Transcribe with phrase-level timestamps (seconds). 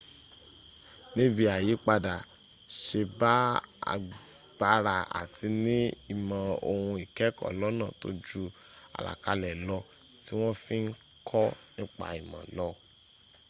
[1.15, 2.15] níbí àyípadà
[2.83, 3.33] se bá
[3.93, 5.77] agbára àti ní
[6.13, 8.41] ìmọ̀ òhun ìkẹ́ẹ̀kọ́ lọ́nà tó ju
[8.97, 9.77] àlàkalẹ̀ lọ
[10.23, 10.85] tí wọ́n fi ń
[11.29, 11.45] kọ́
[11.77, 12.67] nipa ìmọ̀ lọ